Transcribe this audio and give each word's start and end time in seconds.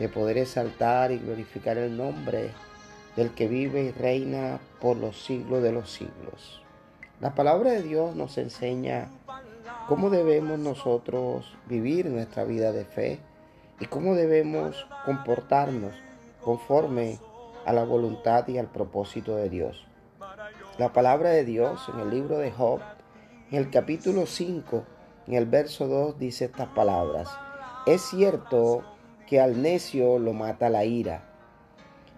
de 0.00 0.08
poder 0.08 0.38
exaltar 0.38 1.12
y 1.12 1.18
glorificar 1.18 1.76
el 1.76 1.96
nombre 1.96 2.50
del 3.16 3.34
que 3.34 3.46
vive 3.46 3.82
y 3.82 3.90
reina 3.92 4.58
por 4.80 4.96
los 4.96 5.22
siglos 5.22 5.62
de 5.62 5.72
los 5.72 5.90
siglos. 5.90 6.62
La 7.20 7.34
palabra 7.34 7.72
de 7.72 7.82
Dios 7.82 8.16
nos 8.16 8.38
enseña 8.38 9.10
cómo 9.86 10.08
debemos 10.08 10.58
nosotros 10.58 11.54
vivir 11.66 12.06
nuestra 12.06 12.44
vida 12.44 12.72
de 12.72 12.86
fe 12.86 13.20
y 13.78 13.86
cómo 13.86 14.14
debemos 14.14 14.86
comportarnos 15.04 15.92
conforme 16.40 17.18
a 17.66 17.74
la 17.74 17.84
voluntad 17.84 18.48
y 18.48 18.56
al 18.56 18.68
propósito 18.68 19.36
de 19.36 19.50
Dios. 19.50 19.86
La 20.78 20.94
palabra 20.94 21.28
de 21.28 21.44
Dios 21.44 21.90
en 21.92 22.00
el 22.00 22.08
libro 22.08 22.38
de 22.38 22.50
Job, 22.50 22.80
en 23.50 23.58
el 23.58 23.70
capítulo 23.70 24.24
5, 24.24 24.82
en 25.26 25.34
el 25.34 25.44
verso 25.44 25.88
2, 25.88 26.18
dice 26.18 26.46
estas 26.46 26.68
palabras. 26.68 27.28
Es 27.86 28.00
cierto 28.00 28.82
que 29.30 29.40
al 29.40 29.62
necio 29.62 30.18
lo 30.18 30.32
mata 30.32 30.68
la 30.68 30.84
ira 30.84 31.22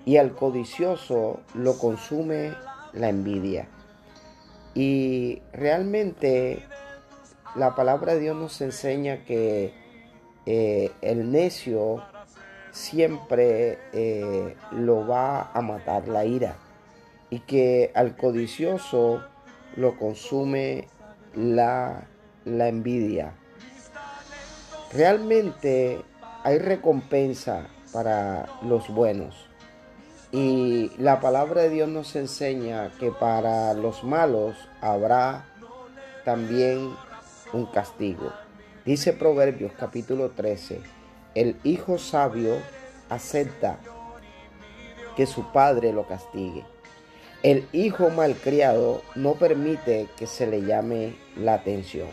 y 0.07 0.17
al 0.17 0.35
codicioso 0.35 1.41
lo 1.55 1.79
consume 1.79 2.55
la 2.95 3.11
envidia. 3.11 3.69
Y 4.75 5.43
realmente 5.53 6.65
la 7.55 7.75
palabra 7.75 8.15
de 8.15 8.21
Dios 8.21 8.37
nos 8.37 8.59
enseña 8.63 9.25
que 9.25 9.75
eh, 10.47 10.91
el 11.03 11.31
necio 11.31 12.03
siempre 12.71 13.79
eh, 13.93 14.57
lo 14.71 15.07
va 15.07 15.53
a 15.53 15.61
matar 15.61 16.09
la 16.09 16.25
ira 16.25 16.57
y 17.29 17.41
que 17.41 17.93
al 17.95 18.17
codicioso 18.17 19.23
lo 19.77 19.99
consume 19.99 20.89
la, 21.35 22.09
la 22.47 22.69
envidia. 22.69 23.35
Realmente 24.95 26.03
hay 26.45 26.59
recompensa 26.59 27.67
para 27.93 28.47
los 28.63 28.89
buenos. 28.89 29.35
Y 30.33 30.91
la 30.99 31.21
palabra 31.21 31.63
de 31.63 31.71
Dios 31.71 31.89
nos 31.89 32.17
enseña 32.17 32.91
que 32.99 33.11
para 33.11 33.75
los 33.75 34.03
malos 34.03 34.57
habrá 34.81 35.45
también 36.25 36.95
un 37.53 37.67
castigo. 37.67 38.33
Dice 38.85 39.13
Proverbios 39.13 39.73
capítulo 39.79 40.31
13, 40.31 40.81
el 41.35 41.57
hijo 41.65 41.99
sabio 41.99 42.57
acepta 43.11 43.79
que 45.17 45.27
su 45.27 45.53
padre 45.53 45.93
lo 45.93 46.07
castigue. 46.07 46.65
El 47.43 47.69
hijo 47.73 48.09
malcriado 48.11 49.03
no 49.15 49.35
permite 49.35 50.09
que 50.17 50.27
se 50.27 50.47
le 50.47 50.63
llame 50.63 51.15
la 51.37 51.55
atención. 51.55 52.09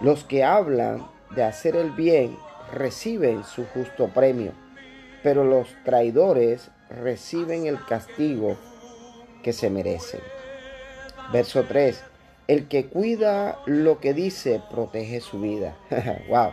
Los 0.00 0.22
que 0.22 0.44
hablan 0.44 1.06
de 1.34 1.42
hacer 1.42 1.76
el 1.76 1.90
bien 1.90 2.36
reciben 2.74 3.44
su 3.44 3.64
justo 3.66 4.08
premio, 4.08 4.52
pero 5.22 5.44
los 5.44 5.68
traidores 5.84 6.70
reciben 6.90 7.66
el 7.66 7.82
castigo 7.84 8.56
que 9.42 9.52
se 9.52 9.70
merecen. 9.70 10.20
Verso 11.32 11.64
3. 11.64 12.02
El 12.46 12.68
que 12.68 12.86
cuida 12.86 13.58
lo 13.64 14.00
que 14.00 14.12
dice 14.12 14.60
protege 14.70 15.20
su 15.20 15.40
vida. 15.40 15.76
wow. 16.28 16.52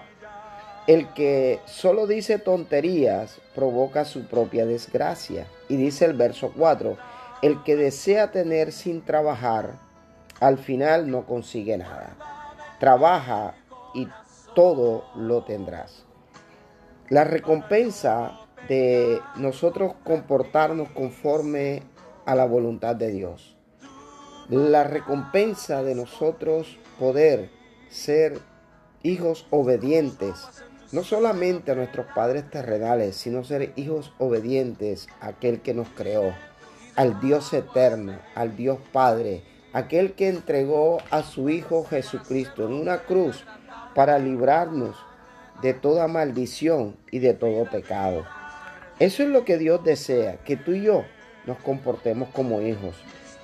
El 0.88 1.14
que 1.14 1.60
solo 1.66 2.08
dice 2.08 2.40
tonterías 2.40 3.40
provoca 3.54 4.06
su 4.06 4.26
propia 4.26 4.66
desgracia. 4.66 5.48
Y 5.70 5.76
dice 5.76 6.06
el 6.06 6.14
verso 6.14 6.54
4, 6.56 6.98
el 7.42 7.64
que 7.64 7.76
desea 7.76 8.32
tener 8.32 8.72
sin 8.72 9.02
trabajar, 9.02 9.74
al 10.40 10.58
final 10.58 11.12
no 11.12 11.26
consigue 11.26 11.78
nada. 11.78 12.16
Trabaja 12.80 13.54
y 13.94 14.08
todo 14.56 15.06
lo 15.16 15.44
tendrás. 15.44 16.04
La 17.12 17.26
recompensa 17.26 18.40
de 18.70 19.20
nosotros 19.36 19.96
comportarnos 20.06 20.90
conforme 20.92 21.84
a 22.26 22.36
la 22.36 22.46
voluntad 22.46 22.96
de 22.96 23.12
Dios. 23.12 23.58
La 24.48 24.86
recompensa 24.86 25.84
de 25.84 25.94
nosotros 25.94 26.80
poder 26.98 27.50
ser 27.90 28.40
hijos 29.04 29.46
obedientes, 29.50 30.48
no 30.94 31.04
solamente 31.04 31.74
a 31.74 31.76
nuestros 31.76 32.06
padres 32.16 32.50
terrenales, 32.50 33.18
sino 33.18 33.44
ser 33.44 33.74
hijos 33.76 34.14
obedientes 34.18 35.10
a 35.20 35.28
aquel 35.28 35.60
que 35.60 35.74
nos 35.74 35.90
creó, 35.90 36.34
al 36.96 37.20
Dios 37.20 37.52
eterno, 37.52 38.20
al 38.36 38.56
Dios 38.56 38.80
Padre, 38.94 39.44
aquel 39.74 40.14
que 40.14 40.30
entregó 40.30 41.00
a 41.10 41.24
su 41.24 41.50
Hijo 41.50 41.84
Jesucristo 41.84 42.66
en 42.66 42.72
una 42.72 43.00
cruz 43.00 43.44
para 43.96 44.18
librarnos 44.18 44.96
de 45.62 45.74
toda 45.74 46.08
maldición 46.08 46.98
y 47.12 47.20
de 47.20 47.34
todo 47.34 47.66
pecado. 47.70 48.26
Eso 49.00 49.24
es 49.24 49.30
lo 49.30 49.46
que 49.46 49.58
Dios 49.58 49.84
desea, 49.84 50.38
que 50.44 50.58
tú 50.58 50.74
y 50.74 50.84
yo 50.84 51.04
nos 51.46 51.58
comportemos 51.60 52.30
como 52.30 52.62
hijos, 52.62 52.96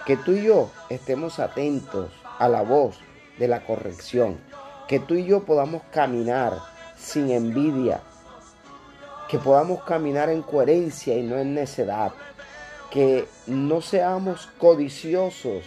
que 0.05 0.17
tú 0.17 0.33
y 0.33 0.43
yo 0.43 0.69
estemos 0.89 1.39
atentos 1.39 2.11
a 2.39 2.47
la 2.47 2.61
voz 2.61 2.99
de 3.39 3.47
la 3.47 3.65
corrección, 3.65 4.37
que 4.87 4.99
tú 4.99 5.15
y 5.15 5.25
yo 5.25 5.43
podamos 5.45 5.81
caminar 5.91 6.53
sin 6.97 7.31
envidia, 7.31 8.01
que 9.29 9.37
podamos 9.37 9.83
caminar 9.83 10.29
en 10.29 10.41
coherencia 10.41 11.15
y 11.17 11.23
no 11.23 11.37
en 11.37 11.53
necedad, 11.53 12.11
que 12.91 13.27
no 13.45 13.81
seamos 13.81 14.47
codiciosos 14.57 15.63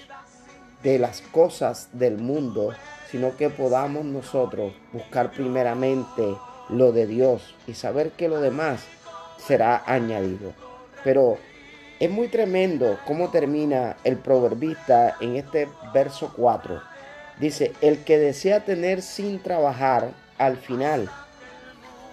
de 0.82 0.98
las 0.98 1.20
cosas 1.20 1.88
del 1.92 2.16
mundo, 2.16 2.72
sino 3.10 3.36
que 3.36 3.50
podamos 3.50 4.04
nosotros 4.04 4.72
buscar 4.92 5.32
primeramente 5.32 6.36
lo 6.68 6.92
de 6.92 7.06
Dios 7.06 7.54
y 7.66 7.74
saber 7.74 8.12
que 8.12 8.28
lo 8.28 8.40
demás 8.40 8.84
será 9.38 9.82
añadido. 9.86 10.52
Pero 11.02 11.38
es 11.98 12.10
muy 12.10 12.28
tremendo 12.28 12.98
cómo 13.06 13.30
termina 13.30 13.96
el 14.04 14.16
proverbista 14.16 15.16
en 15.20 15.36
este 15.36 15.68
verso 15.92 16.32
4. 16.36 16.80
Dice, 17.38 17.72
el 17.80 18.04
que 18.04 18.18
desea 18.18 18.64
tener 18.64 19.02
sin 19.02 19.42
trabajar, 19.42 20.10
al 20.38 20.56
final, 20.56 21.10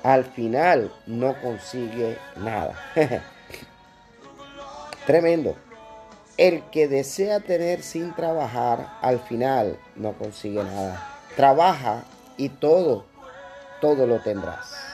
al 0.03 0.25
final 0.25 0.91
no 1.05 1.39
consigue 1.41 2.17
nada. 2.37 2.73
tremendo. 5.05 5.55
El 6.37 6.61
que 6.69 6.87
desea 6.87 7.39
tener 7.39 7.81
sin 7.81 8.13
trabajar, 8.13 8.89
al 9.01 9.19
final 9.19 9.79
no 9.95 10.13
consigue 10.13 10.63
nada. 10.63 11.03
Trabaja 11.35 12.03
y 12.37 12.49
todo, 12.49 13.05
todo 13.81 14.05
lo 14.05 14.19
tendrás. 14.21 14.86